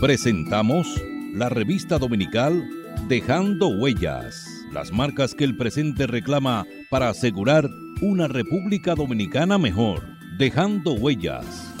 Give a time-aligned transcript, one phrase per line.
[0.00, 0.86] Presentamos
[1.34, 2.66] la revista dominical
[3.06, 7.68] Dejando Huellas, las marcas que el presente reclama para asegurar
[8.00, 10.00] una República Dominicana mejor.
[10.38, 11.74] Dejando Huellas.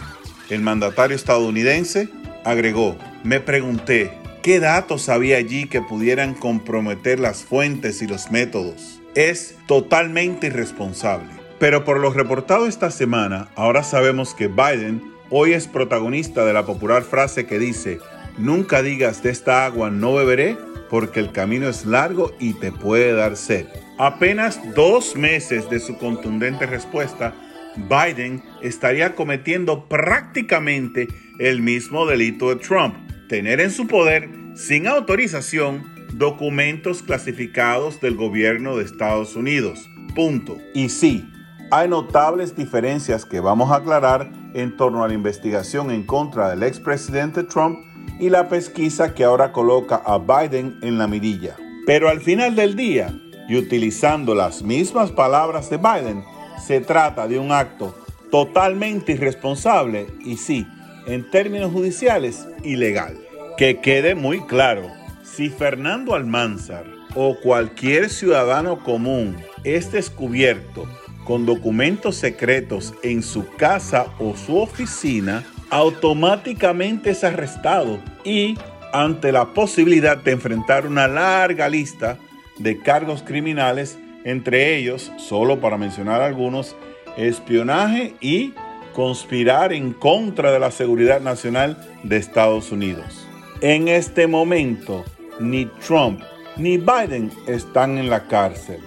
[0.49, 2.09] El mandatario estadounidense
[2.43, 4.11] Agregó, me pregunté,
[4.41, 8.99] ¿qué datos había allí que pudieran comprometer las fuentes y los métodos?
[9.13, 11.29] Es totalmente irresponsable.
[11.59, 16.65] Pero por lo reportado esta semana, ahora sabemos que Biden hoy es protagonista de la
[16.65, 17.99] popular frase que dice,
[18.39, 20.57] nunca digas de esta agua no beberé
[20.89, 23.67] porque el camino es largo y te puede dar sed.
[23.99, 27.35] Apenas dos meses de su contundente respuesta,
[27.75, 31.07] Biden estaría cometiendo prácticamente
[31.39, 32.95] el mismo delito de Trump,
[33.27, 35.83] tener en su poder, sin autorización,
[36.13, 39.89] documentos clasificados del gobierno de Estados Unidos.
[40.13, 40.57] Punto.
[40.73, 41.27] Y sí,
[41.71, 46.63] hay notables diferencias que vamos a aclarar en torno a la investigación en contra del
[46.63, 47.79] expresidente Trump
[48.19, 51.55] y la pesquisa que ahora coloca a Biden en la mirilla.
[51.85, 53.13] Pero al final del día,
[53.47, 56.23] y utilizando las mismas palabras de Biden,
[56.65, 57.95] se trata de un acto
[58.29, 60.65] totalmente irresponsable y sí,
[61.05, 63.17] en términos judiciales, ilegal.
[63.57, 64.89] Que quede muy claro,
[65.23, 66.85] si Fernando Almanzar
[67.15, 70.87] o cualquier ciudadano común es descubierto
[71.25, 78.57] con documentos secretos en su casa o su oficina, automáticamente es arrestado y
[78.93, 82.17] ante la posibilidad de enfrentar una larga lista
[82.57, 86.75] de cargos criminales entre ellos, solo para mencionar algunos,
[87.17, 88.53] espionaje y
[88.93, 93.27] conspirar en contra de la seguridad nacional de Estados Unidos.
[93.61, 95.03] En este momento,
[95.39, 96.21] ni Trump
[96.57, 98.79] ni Biden están en la cárcel.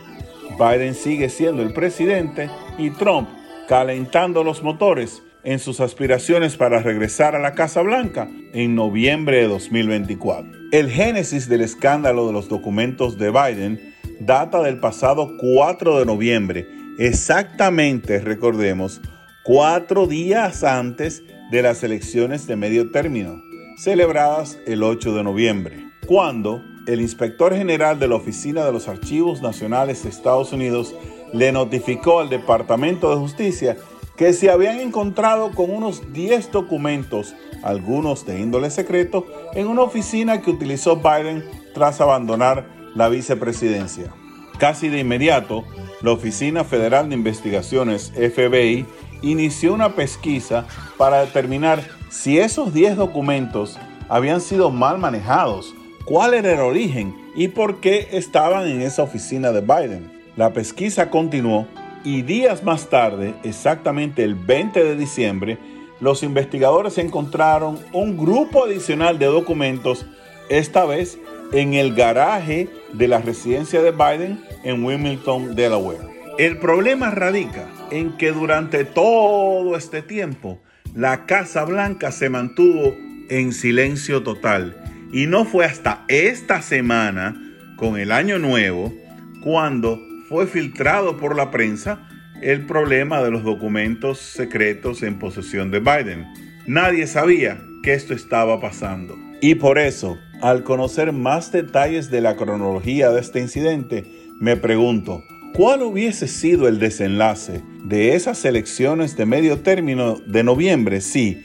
[0.59, 3.29] Biden sigue siendo el presidente y Trump
[3.69, 9.49] calentando los motores en sus aspiraciones para regresar a la Casa Blanca en noviembre de
[9.49, 10.51] 2024.
[10.73, 16.69] El génesis del escándalo de los documentos de Biden data del pasado 4 de noviembre,
[16.99, 19.01] exactamente, recordemos,
[19.45, 23.43] cuatro días antes de las elecciones de medio término,
[23.77, 29.43] celebradas el 8 de noviembre, cuando el inspector general de la Oficina de los Archivos
[29.43, 30.95] Nacionales de Estados Unidos
[31.33, 33.77] le notificó al Departamento de Justicia
[34.17, 40.41] que se habían encontrado con unos 10 documentos, algunos de índole secreto, en una oficina
[40.41, 41.45] que utilizó Biden
[41.75, 44.13] tras abandonar la vicepresidencia.
[44.59, 45.65] Casi de inmediato,
[46.01, 48.87] la Oficina Federal de Investigaciones, FBI,
[49.23, 50.67] inició una pesquisa
[50.97, 53.79] para determinar si esos 10 documentos
[54.09, 55.75] habían sido mal manejados,
[56.05, 60.13] cuál era el origen y por qué estaban en esa oficina de Biden.
[60.37, 61.67] La pesquisa continuó
[62.05, 65.59] y días más tarde, exactamente el 20 de diciembre,
[66.01, 70.07] los investigadores encontraron un grupo adicional de documentos,
[70.51, 71.19] esta vez
[71.55, 76.01] en el garaje de la residencia de Biden en Wilmington, Delaware.
[76.37, 80.61] El problema radica en que durante todo este tiempo
[80.97, 82.97] la Casa Blanca se mantuvo
[83.29, 84.77] en silencio total
[85.13, 87.41] y no fue hasta esta semana,
[87.77, 88.93] con el año nuevo,
[89.41, 92.09] cuando fue filtrado por la prensa
[92.43, 96.27] el problema de los documentos secretos en posesión de Biden.
[96.67, 99.17] Nadie sabía que esto estaba pasando.
[99.41, 104.05] Y por eso Al conocer más detalles de la cronología de este incidente,
[104.41, 105.23] me pregunto,
[105.55, 111.45] ¿cuál hubiese sido el desenlace de esas elecciones de medio término de noviembre si,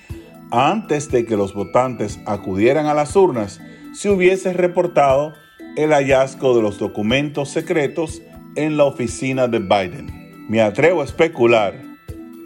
[0.51, 3.61] antes de que los votantes acudieran a las urnas,
[3.93, 5.33] se hubiese reportado
[5.77, 8.21] el hallazgo de los documentos secretos
[8.55, 10.47] en la oficina de Biden?
[10.49, 11.75] Me atrevo a especular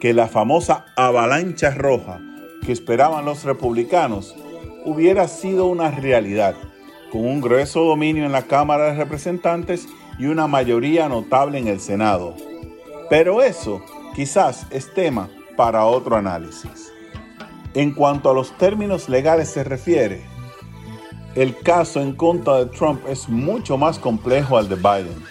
[0.02, 2.20] que la famosa avalancha roja
[2.66, 4.36] que esperaban los republicanos
[4.86, 6.56] hubiera sido una realidad,
[7.12, 9.88] con un grueso dominio en la Cámara de Representantes
[10.18, 12.36] y una mayoría notable en el Senado.
[13.10, 13.82] Pero eso
[14.16, 16.92] quizás es tema para otro análisis.
[17.74, 20.22] En cuanto a los términos legales se refiere,
[21.36, 25.24] el caso en contra de Trump es mucho más complejo al de Biden,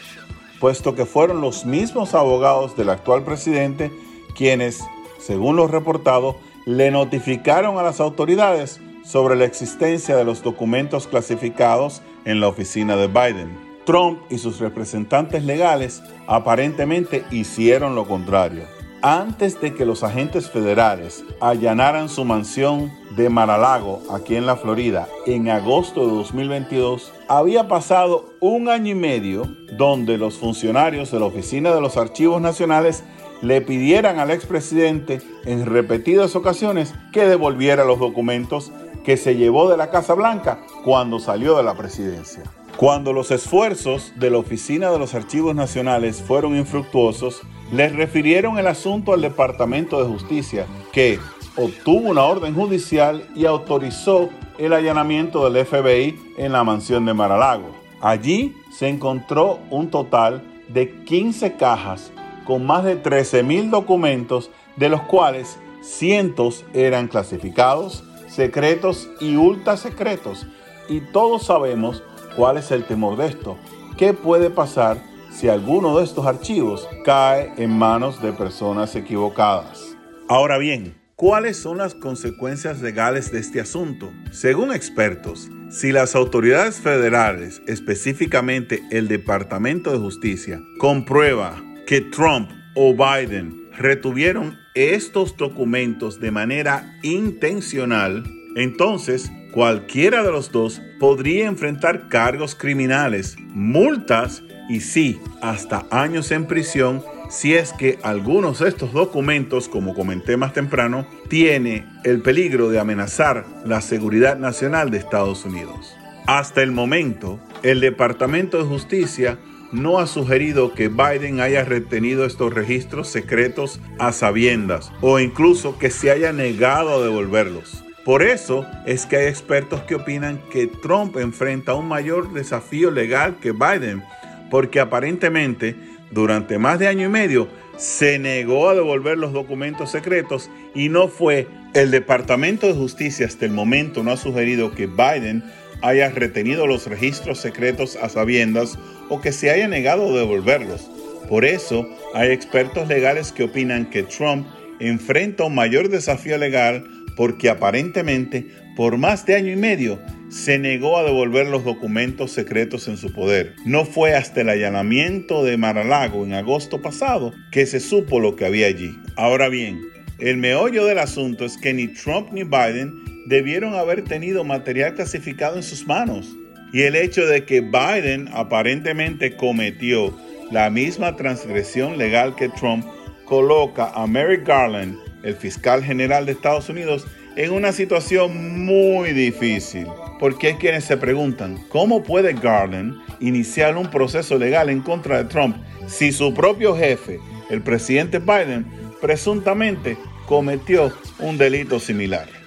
[0.60, 3.92] puesto que fueron los mismos abogados del actual presidente
[4.34, 4.80] quienes,
[5.18, 12.02] según lo reportado, le notificaron a las autoridades sobre la existencia de los documentos clasificados
[12.24, 13.72] en la oficina de Biden.
[13.84, 18.64] Trump y sus representantes legales aparentemente hicieron lo contrario.
[19.04, 25.08] Antes de que los agentes federales allanaran su mansión de Mar-a-Lago, aquí en la Florida,
[25.26, 31.26] en agosto de 2022, había pasado un año y medio donde los funcionarios de la
[31.26, 33.02] Oficina de los Archivos Nacionales
[33.40, 38.70] le pidieran al expresidente en repetidas ocasiones que devolviera los documentos
[39.04, 42.42] que se llevó de la Casa Blanca cuando salió de la presidencia.
[42.76, 48.66] Cuando los esfuerzos de la Oficina de los Archivos Nacionales fueron infructuosos, les refirieron el
[48.66, 51.18] asunto al Departamento de Justicia, que
[51.56, 57.70] obtuvo una orden judicial y autorizó el allanamiento del FBI en la mansión de Maralago.
[58.00, 62.10] Allí se encontró un total de 15 cajas
[62.44, 70.46] con más de 13.000 documentos, de los cuales cientos eran clasificados, secretos y ultra secretos.
[70.88, 72.02] Y todos sabemos
[72.36, 73.58] ¿Cuál es el temor de esto?
[73.98, 74.96] ¿Qué puede pasar
[75.30, 79.94] si alguno de estos archivos cae en manos de personas equivocadas?
[80.28, 84.10] Ahora bien, ¿cuáles son las consecuencias legales de este asunto?
[84.30, 92.94] Según expertos, si las autoridades federales, específicamente el Departamento de Justicia, comprueba que Trump o
[92.94, 98.24] Biden retuvieron estos documentos de manera intencional,
[98.56, 106.46] entonces Cualquiera de los dos podría enfrentar cargos criminales, multas y sí, hasta años en
[106.46, 112.70] prisión si es que algunos de estos documentos, como comenté más temprano, tiene el peligro
[112.70, 115.94] de amenazar la seguridad nacional de Estados Unidos.
[116.26, 119.38] Hasta el momento, el Departamento de Justicia
[119.72, 125.90] no ha sugerido que Biden haya retenido estos registros secretos a sabiendas o incluso que
[125.90, 127.82] se haya negado a devolverlos.
[128.04, 133.36] Por eso es que hay expertos que opinan que Trump enfrenta un mayor desafío legal
[133.40, 134.02] que Biden,
[134.50, 135.76] porque aparentemente
[136.10, 141.08] durante más de año y medio se negó a devolver los documentos secretos y no
[141.08, 145.42] fue el Departamento de Justicia hasta el momento no ha sugerido que Biden
[145.82, 150.90] haya retenido los registros secretos a sabiendas o que se haya negado a devolverlos.
[151.28, 154.46] Por eso hay expertos legales que opinan que Trump
[154.80, 156.84] enfrenta un mayor desafío legal
[157.16, 158.46] porque aparentemente
[158.76, 160.00] por más de año y medio
[160.30, 163.54] se negó a devolver los documentos secretos en su poder.
[163.66, 168.46] No fue hasta el allanamiento de Maralago en agosto pasado que se supo lo que
[168.46, 168.98] había allí.
[169.16, 169.80] Ahora bien,
[170.18, 175.56] el meollo del asunto es que ni Trump ni Biden debieron haber tenido material clasificado
[175.56, 176.34] en sus manos.
[176.72, 180.16] Y el hecho de que Biden aparentemente cometió
[180.50, 182.84] la misma transgresión legal que Trump
[183.24, 189.86] coloca a Merrick Garland el fiscal general de Estados Unidos, en una situación muy difícil.
[190.18, 195.28] Porque hay quienes se preguntan, ¿cómo puede Garland iniciar un proceso legal en contra de
[195.28, 197.18] Trump si su propio jefe,
[197.50, 198.66] el presidente Biden,
[199.00, 202.41] presuntamente cometió un delito similar?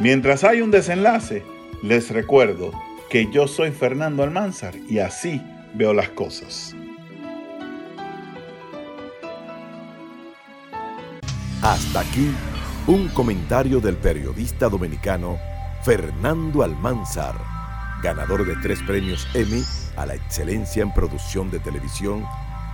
[0.00, 1.44] Mientras hay un desenlace,
[1.82, 2.72] les recuerdo
[3.10, 5.42] que yo soy Fernando Almanzar y así
[5.74, 6.74] veo las cosas.
[11.60, 12.30] Hasta aquí
[12.86, 15.38] un comentario del periodista dominicano
[15.82, 17.34] Fernando Almanzar,
[18.02, 19.62] ganador de tres premios Emmy
[19.96, 22.24] a la excelencia en producción de televisión,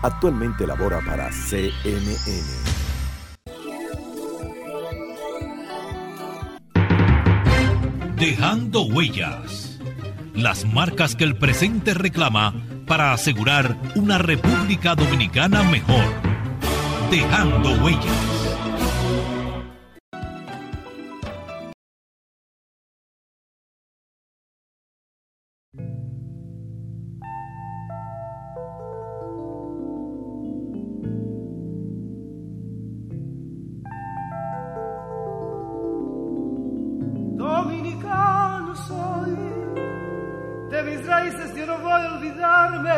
[0.02, 2.86] actualmente labora para CNN.
[8.16, 9.78] Dejando huellas.
[10.35, 12.54] Las marcas que el presente reclama
[12.87, 16.14] para asegurar una República Dominicana mejor.
[17.11, 18.25] Dejando huellas.
[41.26, 42.92] Raíces yo no voy a olvidarme.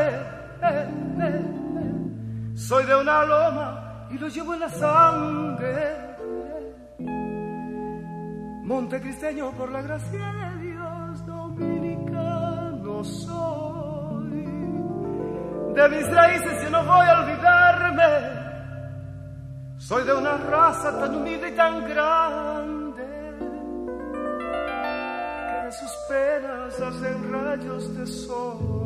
[2.54, 5.96] Soy de una loma y lo llevo en la sangre.
[8.64, 14.44] Montecristeño por la gracia de Dios, dominicano soy.
[15.74, 18.38] De mis raíces yo no voy a olvidarme.
[19.78, 22.77] Soy de una raza tan humilde y tan grande
[26.08, 28.77] penas hacen rayos de sol.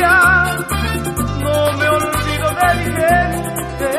[0.00, 3.90] No me olvido de mi gente,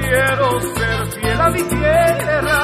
[0.00, 2.60] quiero ser fiel a mi tierra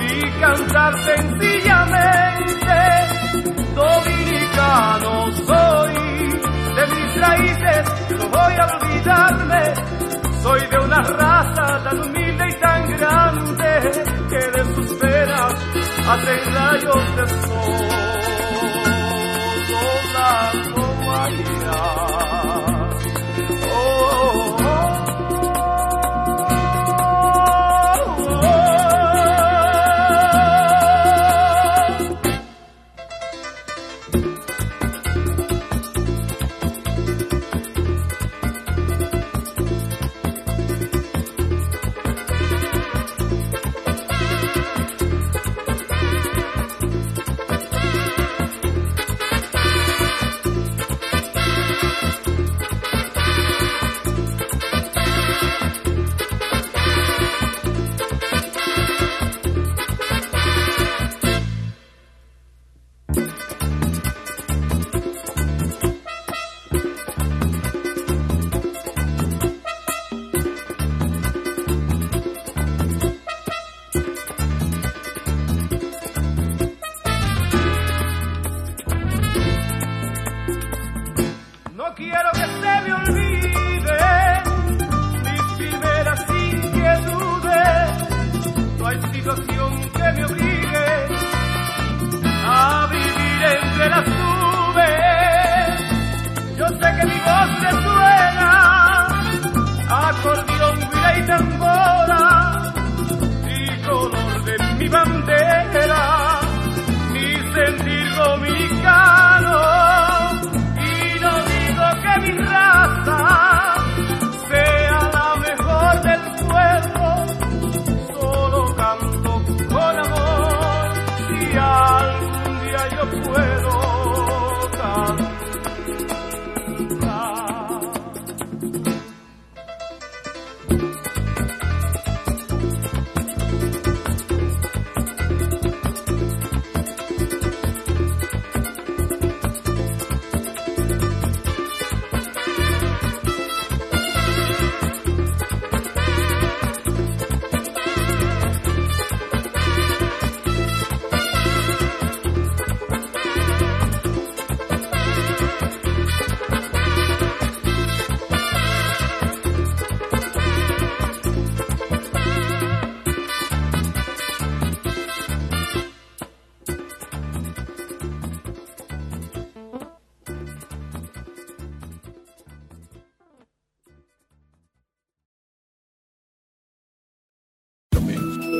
[0.00, 2.76] y cantar sencillamente,
[3.74, 5.94] dominicano soy,
[6.76, 7.84] de mis raíces
[8.18, 9.62] no voy a olvidarme,
[10.42, 13.72] soy de una raza tan humilde y tan grande
[14.28, 15.54] que de sus venas
[16.08, 18.02] hacen rayos de sol.
[21.22, 21.62] Sola
[23.60, 24.51] como